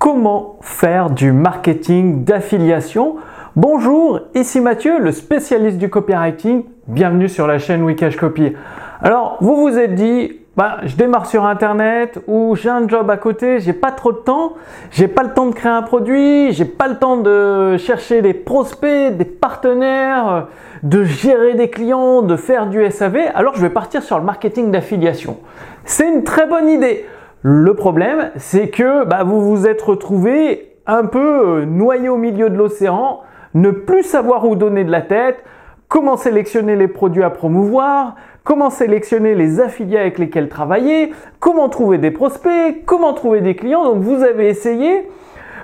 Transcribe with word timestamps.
comment 0.00 0.56
faire 0.62 1.10
du 1.10 1.30
marketing 1.30 2.24
d'affiliation. 2.24 3.16
Bonjour, 3.54 4.20
ici 4.34 4.62
Mathieu, 4.62 4.98
le 4.98 5.12
spécialiste 5.12 5.76
du 5.76 5.90
copywriting. 5.90 6.64
Bienvenue 6.88 7.28
sur 7.28 7.46
la 7.46 7.58
chaîne 7.58 7.82
Wikash 7.82 8.16
Copy. 8.16 8.54
Alors, 9.02 9.36
vous 9.42 9.56
vous 9.56 9.78
êtes 9.78 9.94
dit, 9.94 10.38
bah, 10.56 10.78
je 10.84 10.96
démarre 10.96 11.26
sur 11.26 11.44
internet 11.44 12.18
ou 12.28 12.56
j'ai 12.56 12.70
un 12.70 12.88
job 12.88 13.10
à 13.10 13.18
côté, 13.18 13.60
j'ai 13.60 13.74
pas 13.74 13.92
trop 13.92 14.12
de 14.12 14.16
temps, 14.16 14.54
j'ai 14.90 15.06
pas 15.06 15.22
le 15.22 15.34
temps 15.34 15.46
de 15.46 15.54
créer 15.54 15.70
un 15.70 15.82
produit, 15.82 16.50
j'ai 16.52 16.64
pas 16.64 16.88
le 16.88 16.96
temps 16.96 17.18
de 17.18 17.76
chercher 17.76 18.22
des 18.22 18.32
prospects, 18.32 19.14
des 19.14 19.26
partenaires, 19.26 20.46
de 20.82 21.04
gérer 21.04 21.52
des 21.52 21.68
clients, 21.68 22.22
de 22.22 22.36
faire 22.36 22.68
du 22.68 22.90
SAV, 22.90 23.18
alors 23.34 23.54
je 23.54 23.60
vais 23.60 23.68
partir 23.68 24.02
sur 24.02 24.18
le 24.18 24.24
marketing 24.24 24.70
d'affiliation. 24.70 25.36
C'est 25.84 26.08
une 26.08 26.24
très 26.24 26.46
bonne 26.46 26.70
idée. 26.70 27.04
Le 27.42 27.72
problème, 27.72 28.32
c'est 28.36 28.68
que 28.68 29.04
bah, 29.04 29.24
vous 29.24 29.40
vous 29.40 29.66
êtes 29.66 29.80
retrouvé 29.80 30.76
un 30.86 31.06
peu 31.06 31.60
euh, 31.60 31.64
noyé 31.64 32.10
au 32.10 32.18
milieu 32.18 32.50
de 32.50 32.56
l'océan, 32.56 33.20
ne 33.54 33.70
plus 33.70 34.02
savoir 34.02 34.46
où 34.46 34.56
donner 34.56 34.84
de 34.84 34.90
la 34.90 35.00
tête, 35.00 35.42
comment 35.88 36.18
sélectionner 36.18 36.76
les 36.76 36.86
produits 36.86 37.22
à 37.22 37.30
promouvoir, 37.30 38.16
comment 38.44 38.68
sélectionner 38.68 39.34
les 39.34 39.58
affiliés 39.58 39.96
avec 39.96 40.18
lesquels 40.18 40.50
travailler, 40.50 41.12
comment 41.38 41.70
trouver 41.70 41.96
des 41.96 42.10
prospects, 42.10 42.84
comment 42.84 43.14
trouver 43.14 43.40
des 43.40 43.56
clients. 43.56 43.84
Donc 43.84 44.02
vous 44.02 44.22
avez 44.22 44.48
essayé, 44.48 45.08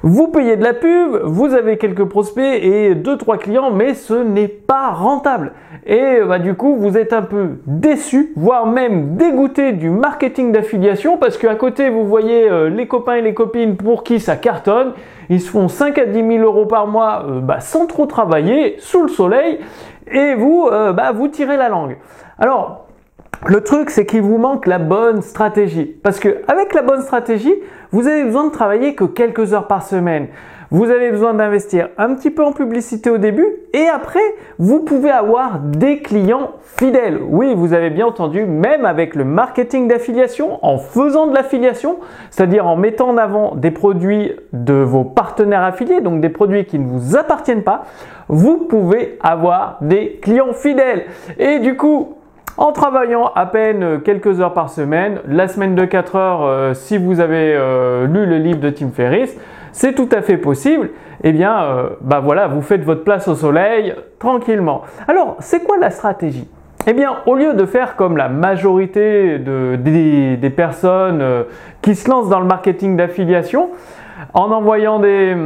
vous 0.08 0.28
payez 0.28 0.54
de 0.54 0.62
la 0.62 0.72
pub, 0.72 1.16
vous 1.24 1.52
avez 1.52 1.78
quelques 1.78 2.04
prospects 2.04 2.62
et 2.62 2.94
2-3 2.94 3.38
clients, 3.38 3.72
mais 3.72 3.94
ce 3.94 4.14
n'est 4.14 4.46
pas 4.46 4.90
rentable. 4.90 5.52
Et 5.84 6.20
bah, 6.24 6.38
du 6.38 6.54
coup, 6.54 6.76
vous 6.76 6.96
êtes 6.96 7.12
un 7.12 7.22
peu 7.22 7.58
déçu, 7.66 8.32
voire 8.36 8.66
même 8.66 9.16
dégoûté 9.16 9.72
du 9.72 9.90
marketing 9.90 10.52
d'affiliation 10.52 11.18
parce 11.18 11.36
qu'à 11.36 11.56
côté, 11.56 11.90
vous 11.90 12.06
voyez 12.06 12.48
euh, 12.48 12.68
les 12.68 12.86
copains 12.86 13.16
et 13.16 13.20
les 13.20 13.34
copines 13.34 13.76
pour 13.76 14.04
qui 14.04 14.20
ça 14.20 14.36
cartonne. 14.36 14.92
Ils 15.28 15.40
se 15.40 15.50
font 15.50 15.66
5 15.66 15.98
à 15.98 16.06
10 16.06 16.12
000 16.18 16.44
euros 16.44 16.66
par 16.66 16.86
mois 16.86 17.24
euh, 17.28 17.40
bah, 17.40 17.58
sans 17.58 17.86
trop 17.86 18.06
travailler, 18.06 18.76
sous 18.78 19.02
le 19.02 19.08
soleil, 19.08 19.58
et 20.08 20.34
vous, 20.36 20.68
euh, 20.70 20.92
bah, 20.92 21.10
vous 21.10 21.26
tirez 21.26 21.56
la 21.56 21.68
langue. 21.68 21.96
Alors, 22.38 22.85
le 23.48 23.60
truc, 23.62 23.90
c'est 23.90 24.06
qu'il 24.06 24.22
vous 24.22 24.38
manque 24.38 24.66
la 24.66 24.78
bonne 24.78 25.22
stratégie. 25.22 25.84
Parce 26.02 26.18
que 26.18 26.42
avec 26.48 26.74
la 26.74 26.82
bonne 26.82 27.02
stratégie, 27.02 27.54
vous 27.92 28.06
avez 28.06 28.24
besoin 28.24 28.46
de 28.46 28.52
travailler 28.52 28.94
que 28.94 29.04
quelques 29.04 29.52
heures 29.54 29.66
par 29.66 29.82
semaine. 29.82 30.28
Vous 30.72 30.90
avez 30.90 31.12
besoin 31.12 31.32
d'investir 31.32 31.90
un 31.96 32.14
petit 32.14 32.30
peu 32.30 32.44
en 32.44 32.50
publicité 32.50 33.08
au 33.08 33.18
début 33.18 33.46
et 33.72 33.86
après, 33.86 34.34
vous 34.58 34.80
pouvez 34.80 35.10
avoir 35.10 35.60
des 35.60 36.00
clients 36.00 36.54
fidèles. 36.60 37.20
Oui, 37.22 37.54
vous 37.54 37.72
avez 37.72 37.90
bien 37.90 38.06
entendu, 38.06 38.44
même 38.44 38.84
avec 38.84 39.14
le 39.14 39.24
marketing 39.24 39.86
d'affiliation, 39.86 40.58
en 40.62 40.78
faisant 40.78 41.28
de 41.28 41.34
l'affiliation, 41.34 41.98
c'est-à-dire 42.30 42.66
en 42.66 42.74
mettant 42.74 43.10
en 43.10 43.16
avant 43.16 43.54
des 43.54 43.70
produits 43.70 44.32
de 44.52 44.74
vos 44.74 45.04
partenaires 45.04 45.62
affiliés, 45.62 46.00
donc 46.00 46.20
des 46.20 46.30
produits 46.30 46.64
qui 46.64 46.80
ne 46.80 46.88
vous 46.88 47.16
appartiennent 47.16 47.62
pas, 47.62 47.84
vous 48.28 48.58
pouvez 48.58 49.18
avoir 49.20 49.78
des 49.82 50.18
clients 50.20 50.52
fidèles. 50.52 51.04
Et 51.38 51.60
du 51.60 51.76
coup, 51.76 52.16
en 52.58 52.72
travaillant 52.72 53.30
à 53.34 53.46
peine 53.46 54.00
quelques 54.02 54.40
heures 54.40 54.54
par 54.54 54.70
semaine, 54.70 55.20
la 55.28 55.48
semaine 55.48 55.74
de 55.74 55.84
4 55.84 56.16
heures, 56.16 56.42
euh, 56.42 56.74
si 56.74 56.96
vous 56.96 57.20
avez 57.20 57.54
euh, 57.54 58.06
lu 58.06 58.26
le 58.26 58.38
livre 58.38 58.60
de 58.60 58.70
Tim 58.70 58.90
Ferriss, 58.90 59.36
c'est 59.72 59.94
tout 59.94 60.08
à 60.12 60.22
fait 60.22 60.38
possible. 60.38 60.90
Eh 61.22 61.32
bien, 61.32 61.62
euh, 61.62 61.88
bah 62.00 62.20
voilà, 62.20 62.46
vous 62.46 62.62
faites 62.62 62.82
votre 62.82 63.04
place 63.04 63.28
au 63.28 63.34
soleil 63.34 63.94
tranquillement. 64.18 64.82
Alors, 65.06 65.36
c'est 65.40 65.64
quoi 65.64 65.76
la 65.78 65.90
stratégie? 65.90 66.48
Eh 66.86 66.92
bien, 66.92 67.16
au 67.26 67.34
lieu 67.34 67.52
de 67.52 67.66
faire 67.66 67.96
comme 67.96 68.16
la 68.16 68.28
majorité 68.28 69.38
des, 69.38 70.52
personnes 70.54 71.22
qui 71.82 71.96
se 71.96 72.08
lancent 72.08 72.28
dans 72.28 72.38
le 72.38 72.46
marketing 72.46 72.96
d'affiliation, 72.96 73.70
en 74.34 74.52
envoyant 74.52 75.00
des, 75.00 75.36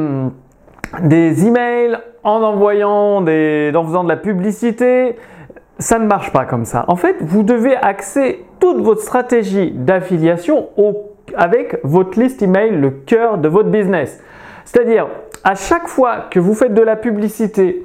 des 1.03 1.47
emails, 1.47 1.97
en 2.25 2.43
envoyant 2.43 3.23
des, 3.23 3.73
en 3.75 3.85
faisant 3.85 4.05
de 4.05 4.11
la 4.11 4.17
publicité, 4.17 5.17
ça 5.81 5.99
ne 5.99 6.07
marche 6.07 6.33
pas 6.33 6.45
comme 6.45 6.65
ça. 6.65 6.85
En 6.89 6.97
fait, 6.97 7.17
vous 7.21 7.43
devez 7.43 7.75
axer 7.75 8.45
toute 8.61 8.81
votre 8.81 9.01
stratégie 9.01 9.73
d'affiliation 9.73 10.69
avec 11.35 11.79
votre 11.83 12.19
liste 12.21 12.43
email, 12.43 12.71
le 12.77 12.91
cœur 12.91 13.39
de 13.39 13.49
votre 13.49 13.71
business. 13.71 14.23
C'est-à-dire, 14.65 15.09
à 15.43 15.55
chaque 15.55 15.89
fois 15.89 16.27
que 16.31 16.39
vous 16.39 16.55
faites 16.55 16.75
de 16.75 16.83
la 16.83 16.97
publicité, 16.97 17.85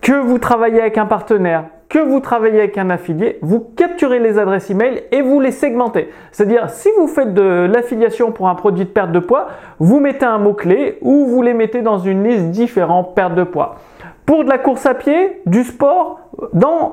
que 0.00 0.12
vous 0.12 0.38
travaillez 0.38 0.80
avec 0.80 0.98
un 0.98 1.06
partenaire, 1.06 1.64
que 1.88 1.98
vous 1.98 2.20
travaillez 2.20 2.58
avec 2.58 2.78
un 2.78 2.90
affilié, 2.90 3.38
vous 3.42 3.60
capturez 3.60 4.18
les 4.18 4.38
adresses 4.38 4.70
email 4.70 5.02
et 5.12 5.20
vous 5.20 5.40
les 5.40 5.52
segmentez. 5.52 6.08
C'est-à-dire, 6.32 6.70
si 6.70 6.88
vous 6.98 7.06
faites 7.06 7.34
de 7.34 7.70
l'affiliation 7.72 8.32
pour 8.32 8.48
un 8.48 8.54
produit 8.54 8.84
de 8.84 8.90
perte 8.90 9.12
de 9.12 9.18
poids, 9.18 9.48
vous 9.78 10.00
mettez 10.00 10.24
un 10.24 10.38
mot-clé 10.38 10.98
ou 11.02 11.26
vous 11.26 11.42
les 11.42 11.54
mettez 11.54 11.82
dans 11.82 11.98
une 11.98 12.24
liste 12.24 12.50
différente 12.50 13.14
perte 13.14 13.34
de 13.34 13.44
poids. 13.44 13.76
Pour 14.24 14.44
de 14.44 14.48
la 14.48 14.58
course 14.58 14.86
à 14.86 14.94
pied, 14.94 15.42
du 15.44 15.64
sport, 15.64 16.21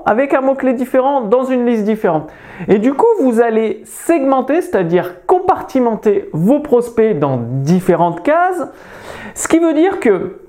avec 0.05 0.33
un 0.33 0.41
mot-clé 0.41 0.73
différent, 0.73 1.21
dans 1.21 1.43
une 1.43 1.65
liste 1.65 1.83
différente. 1.83 2.29
Et 2.67 2.77
du 2.77 2.93
coup, 2.93 3.07
vous 3.21 3.39
allez 3.39 3.81
segmenter, 3.85 4.61
c'est-à-dire 4.61 5.25
compartimenter 5.25 6.29
vos 6.33 6.59
prospects 6.59 7.17
dans 7.17 7.37
différentes 7.37 8.23
cases. 8.23 8.67
Ce 9.35 9.47
qui 9.47 9.59
veut 9.59 9.73
dire 9.73 9.99
que 9.99 10.39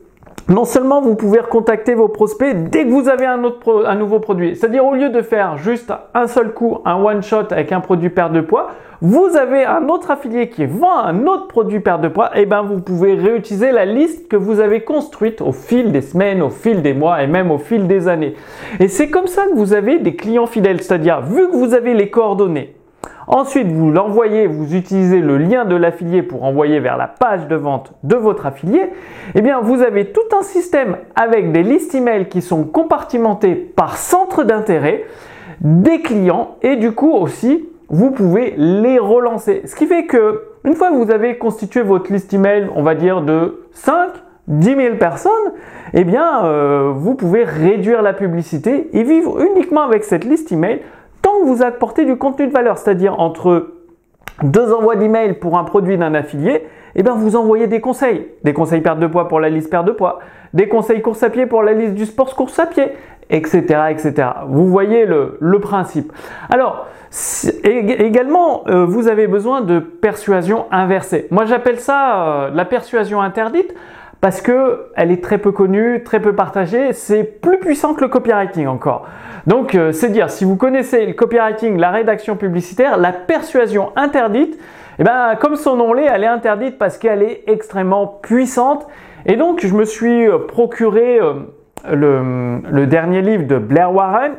non 0.51 0.65
seulement 0.65 1.01
vous 1.01 1.15
pouvez 1.15 1.39
recontacter 1.39 1.95
vos 1.95 2.09
prospects 2.09 2.69
dès 2.71 2.85
que 2.85 2.91
vous 2.91 3.09
avez 3.09 3.25
un, 3.25 3.45
autre 3.45 3.85
un 3.87 3.95
nouveau 3.95 4.19
produit, 4.19 4.57
c'est-à-dire 4.57 4.85
au 4.85 4.95
lieu 4.95 5.09
de 5.09 5.23
faire 5.23 5.57
juste 5.57 5.93
un 6.13 6.27
seul 6.27 6.53
coup, 6.53 6.79
un 6.85 6.97
one-shot 6.97 7.53
avec 7.53 7.71
un 7.71 7.79
produit 7.79 8.11
perte 8.11 8.33
de 8.33 8.41
poids, 8.41 8.73
vous 9.01 9.37
avez 9.37 9.65
un 9.65 9.89
autre 9.89 10.11
affilié 10.11 10.49
qui 10.49 10.67
vend 10.67 10.99
un 11.05 11.25
autre 11.27 11.47
produit 11.47 11.79
perte 11.79 12.01
de 12.01 12.09
poids, 12.09 12.37
et 12.37 12.43
eh 12.43 12.47
ben 12.47 12.63
vous 12.63 12.81
pouvez 12.81 13.15
réutiliser 13.15 13.71
la 13.71 13.85
liste 13.85 14.29
que 14.29 14.37
vous 14.37 14.59
avez 14.59 14.81
construite 14.83 15.41
au 15.41 15.53
fil 15.53 15.93
des 15.93 16.03
semaines, 16.03 16.43
au 16.43 16.51
fil 16.51 16.83
des 16.83 16.95
mois 16.95 17.23
et 17.23 17.29
même 17.29 17.53
au 17.53 17.59
fil 17.59 17.87
des 17.87 18.09
années. 18.09 18.35
Et 18.81 18.89
c'est 18.89 19.09
comme 19.09 19.29
ça 19.29 19.45
que 19.47 19.55
vous 19.55 19.73
avez 19.73 20.01
des 20.01 20.17
clients 20.17 20.47
fidèles, 20.47 20.83
c'est-à-dire 20.83 21.23
vu 21.23 21.49
que 21.49 21.57
vous 21.57 21.75
avez 21.75 21.95
les 21.95 22.11
coordonnées, 22.11 22.75
Ensuite, 23.33 23.69
vous 23.69 23.93
l'envoyez, 23.93 24.49
vous 24.49 24.75
utilisez 24.75 25.21
le 25.21 25.39
lien 25.39 25.65
de 25.65 25.77
l'affilié 25.77 26.21
pour 26.21 26.43
envoyer 26.43 26.81
vers 26.81 26.97
la 26.97 27.07
page 27.07 27.47
de 27.47 27.55
vente 27.55 27.93
de 28.03 28.17
votre 28.17 28.45
affilié. 28.45 28.91
Eh 29.37 29.41
bien, 29.41 29.61
vous 29.61 29.83
avez 29.83 30.07
tout 30.07 30.37
un 30.37 30.43
système 30.43 30.97
avec 31.15 31.53
des 31.53 31.63
listes 31.63 31.95
email 31.95 32.29
qui 32.29 32.43
sont 32.43 32.65
compartimentées 32.65 33.55
par 33.55 33.99
centre 33.99 34.43
d'intérêt 34.43 35.05
des 35.61 36.01
clients 36.01 36.57
et 36.63 36.75
du 36.75 36.91
coup 36.91 37.13
aussi, 37.13 37.69
vous 37.89 38.11
pouvez 38.11 38.55
les 38.57 38.99
relancer. 38.99 39.63
Ce 39.65 39.77
qui 39.77 39.87
fait 39.87 40.07
que 40.07 40.43
une 40.65 40.75
fois 40.75 40.91
que 40.91 40.97
vous 40.97 41.13
avez 41.13 41.39
constitué 41.39 41.83
votre 41.83 42.13
liste 42.13 42.35
email, 42.35 42.69
on 42.75 42.83
va 42.83 42.97
dire 42.97 43.23
de 43.23 43.61
5 43.75 44.11
10 44.49 44.75
000 44.75 44.97
personnes, 44.97 45.31
eh 45.95 46.03
bien, 46.03 46.45
euh, 46.45 46.91
vous 46.93 47.15
pouvez 47.15 47.45
réduire 47.45 48.03
la 48.03 48.13
publicité 48.13 48.89
et 48.93 49.05
vivre 49.05 49.41
uniquement 49.41 49.83
avec 49.83 50.03
cette 50.03 50.25
liste 50.25 50.51
email 50.51 50.81
tant 51.23 51.41
que 51.41 51.47
vous 51.47 51.63
apportez 51.63 52.05
du 52.05 52.17
contenu 52.17 52.47
de 52.47 52.53
valeur, 52.53 52.79
c'est-à-dire 52.79 53.19
entre 53.19 53.75
deux 54.43 54.73
envois 54.73 54.97
d'email 54.97 55.35
pour 55.35 55.59
un 55.59 55.65
produit 55.65 55.99
d'un 55.99 56.15
affilié, 56.15 56.67
eh 56.95 57.03
bien 57.03 57.15
vous 57.15 57.37
envoyez 57.37 57.67
des 57.67 57.81
conseils. 57.81 58.29
Des 58.45 58.53
conseils 58.53 58.81
perte 58.81 58.99
de 58.99 59.07
poids 59.07 59.29
pour 59.29 59.41
la 59.41 59.49
liste 59.49 59.71
perte 59.71 59.87
de 59.87 59.93
poids, 59.93 60.21
des 60.55 60.69
conseils 60.69 61.03
course 61.03 61.23
à 61.23 61.31
pied 61.31 61.47
pour 61.47 61.63
la 61.63 61.73
liste 61.73 61.95
du 61.95 62.07
sport 62.07 62.35
course 62.35 62.59
à 62.59 62.67
pied, 62.67 62.93
etc. 63.29 63.63
etc. 63.91 64.29
Vous 64.49 64.67
voyez 64.67 65.07
le, 65.07 65.59
principe. 65.61 66.13
Alors, 66.49 66.87
également, 67.65 68.63
euh, 68.69 68.85
vous 68.85 69.09
avez 69.09 69.27
besoin 69.27 69.61
de 69.61 69.79
persuasion 69.79 70.67
inversée. 70.71 71.29
Moi 71.31 71.45
j'appelle 71.45 71.79
ça 71.79 72.25
euh, 72.25 72.51
la 72.53 72.65
persuasion 72.65 73.21
interdite 73.21 73.75
parce 74.21 74.41
que 74.41 74.91
elle 74.97 75.11
est 75.11 75.23
très 75.23 75.39
peu 75.39 75.53
connue, 75.53 76.03
très 76.03 76.21
peu 76.21 76.35
partagée, 76.35 76.93
c'est 76.93 77.25
plus 77.25 77.59
puissant 77.59 77.95
que 77.95 78.03
le 78.03 78.09
copywriting 78.09 78.67
encore. 78.67 79.07
Donc 79.47 79.75
euh, 79.75 79.93
c'est 79.93 80.11
dire 80.11 80.31
si 80.31 80.45
vous 80.45 80.57
connaissez 80.57 81.07
le 81.07 81.13
copywriting, 81.13 81.79
la 81.79 81.91
rédaction 81.91 82.37
publicitaire, 82.37 82.99
la 82.99 83.13
persuasion 83.13 83.91
interdite, 83.97 84.59
eh 84.99 85.05
ben 85.05 85.37
comme 85.41 85.57
son 85.57 85.77
nom 85.77 85.93
l'est, 85.93 86.07
elle 86.07 86.25
est 86.25 86.29
interdite 86.29 86.79
parce 86.79 86.99
qu'elle 86.99 87.23
est 87.23 87.45
extrêmement 87.47 88.07
puissante. 88.07 88.87
Et 89.27 89.37
donc 89.37 89.65
je 89.65 89.75
me 89.75 89.85
suis 89.85 90.27
euh, 90.27 90.39
procuré 90.39 91.21
euh, 91.21 91.35
le, 91.91 92.87
dernier 92.87 93.23
livre 93.23 93.47
de 93.47 93.59
Blair 93.59 93.95
Warren 93.95 94.33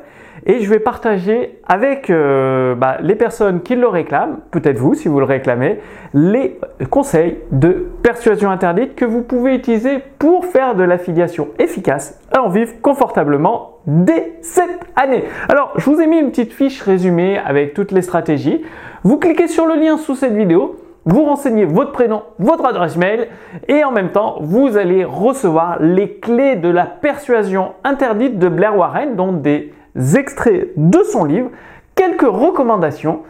et 0.46 0.62
je 0.62 0.70
vais 0.70 0.80
partager 0.80 1.60
avec 1.68 2.12
bah, 2.12 2.98
les 3.00 3.14
personnes 3.14 3.62
qui 3.62 3.76
le 3.76 3.88
réclament, 3.88 4.40
peut-être 4.50 4.80
vous 4.80 4.96
si 4.96 5.08
vous 5.08 5.20
le 5.20 5.26
réclamez, 5.26 5.80
les 6.16 6.60
conseils 6.90 7.38
de 7.52 7.92
persuasion 8.02 8.50
interdite 8.50 8.96
que 8.96 9.06
vous 9.06 9.22
pouvez 9.22 9.54
utiliser 9.54 10.00
pour 10.18 10.46
faire 10.46 10.74
de 10.74 10.82
l'affiliation 10.82 11.50
efficace 11.60 12.20
en 12.36 12.50
vivre 12.50 12.74
confortablement 12.82 13.71
dès 13.88 14.38
cette 14.42 14.80
année. 14.96 15.24
Alors, 15.50 15.74
je 15.78 15.90
vous 15.90 16.00
ai 16.00 16.08
mis 16.08 16.18
une 16.18 16.30
petite 16.30 16.54
fiche 16.54 16.82
résumée 16.82 17.38
avec 17.38 17.74
toutes 17.74 17.92
les 17.92 18.02
stratégies. 18.02 18.64
Vous 19.04 19.18
cliquez 19.18 19.48
sur 19.48 19.66
le 19.66 19.76
lien 19.76 19.98
sous 19.98 20.16
cette 20.16 20.34
vidéo 20.34 20.78
vous 21.06 21.24
renseignez 21.24 21.66
votre 21.66 21.92
prénom, 21.92 22.24
votre 22.38 22.66
adresse 22.66 22.96
mail 22.96 23.28
et 23.68 23.84
en 23.84 23.92
même 23.92 24.12
temps, 24.12 24.38
vous 24.40 24.78
allez 24.78 25.04
recevoir 25.04 25.78
les 25.80 26.18
clés 26.18 26.56
de 26.56 26.70
la 26.70 26.86
persuasion 26.86 27.72
interdite 27.84 28.38
de 28.38 28.48
Blair 28.48 28.78
Warren, 28.78 29.16
dont 29.16 29.34
des 29.34 29.74
extraits 30.16 30.70
de 30.78 31.02
son 31.04 31.24
livre, 31.24 31.50
quelques 31.96 32.22
recommandations 32.22 33.22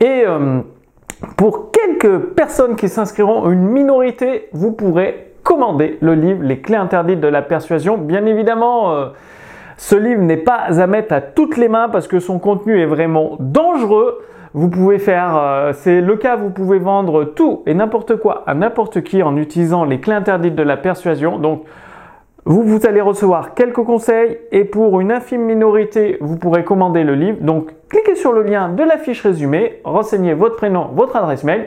et, 0.00 0.24
euh, 0.26 0.60
pour 1.36 1.70
quelques 1.70 2.18
personnes 2.34 2.76
qui 2.76 2.88
s'inscriront, 2.88 3.48
une 3.50 3.68
minorité, 3.68 4.48
vous 4.52 4.72
pourrez 4.72 5.32
commander 5.42 5.98
le 6.00 6.14
livre 6.14 6.42
Les 6.42 6.60
clés 6.60 6.76
interdites 6.76 7.20
de 7.20 7.28
la 7.28 7.42
persuasion. 7.42 7.96
Bien 7.96 8.26
évidemment, 8.26 8.92
euh, 8.92 9.06
ce 9.80 9.96
livre 9.96 10.20
n'est 10.20 10.36
pas 10.36 10.78
à 10.78 10.86
mettre 10.86 11.14
à 11.14 11.22
toutes 11.22 11.56
les 11.56 11.70
mains 11.70 11.88
parce 11.88 12.06
que 12.06 12.20
son 12.20 12.38
contenu 12.38 12.78
est 12.78 12.84
vraiment 12.84 13.38
dangereux. 13.40 14.18
Vous 14.52 14.68
pouvez 14.68 14.98
faire, 14.98 15.34
euh, 15.38 15.72
c'est 15.72 16.02
le 16.02 16.16
cas, 16.16 16.36
vous 16.36 16.50
pouvez 16.50 16.78
vendre 16.78 17.24
tout 17.24 17.62
et 17.64 17.72
n'importe 17.72 18.16
quoi 18.16 18.44
à 18.46 18.52
n'importe 18.52 19.00
qui 19.00 19.22
en 19.22 19.38
utilisant 19.38 19.86
les 19.86 19.98
clés 19.98 20.12
interdites 20.12 20.54
de 20.54 20.62
la 20.62 20.76
persuasion. 20.76 21.38
Donc, 21.38 21.64
vous, 22.46 22.86
allez 22.86 23.00
recevoir 23.00 23.54
quelques 23.54 23.82
conseils 23.84 24.38
et 24.50 24.64
pour 24.64 25.00
une 25.00 25.12
infime 25.12 25.42
minorité, 25.42 26.16
vous 26.20 26.36
pourrez 26.36 26.64
commander 26.64 27.04
le 27.04 27.14
livre. 27.14 27.38
Donc, 27.40 27.70
cliquez 27.88 28.14
sur 28.14 28.32
le 28.32 28.42
lien 28.42 28.70
de 28.70 28.82
la 28.82 28.96
fiche 28.96 29.22
résumée, 29.22 29.80
renseignez 29.84 30.34
votre 30.34 30.56
prénom, 30.56 30.88
votre 30.94 31.16
adresse 31.16 31.44
mail 31.44 31.66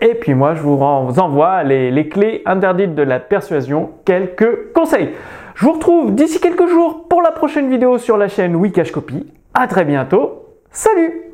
et 0.00 0.14
puis 0.14 0.34
moi, 0.34 0.54
je 0.54 0.62
vous 0.62 0.78
envoie 0.82 1.62
les, 1.62 1.90
les 1.90 2.08
clés 2.08 2.42
interdites 2.44 2.94
de 2.94 3.02
la 3.02 3.18
persuasion, 3.18 3.90
quelques 4.04 4.72
conseils. 4.72 5.10
Je 5.54 5.64
vous 5.64 5.72
retrouve 5.72 6.14
d'ici 6.14 6.40
quelques 6.40 6.68
jours 6.68 7.06
pour 7.08 7.22
la 7.22 7.32
prochaine 7.32 7.70
vidéo 7.70 7.98
sur 7.98 8.16
la 8.16 8.28
chaîne 8.28 8.56
Wikash 8.56 8.92
Copy. 8.92 9.26
À 9.54 9.66
très 9.66 9.84
bientôt. 9.84 10.46
Salut 10.70 11.29